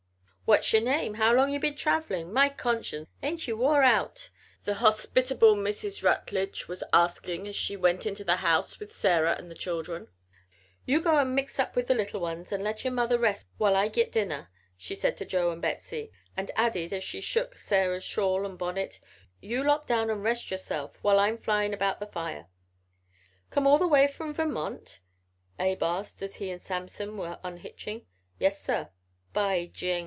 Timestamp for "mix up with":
11.33-11.87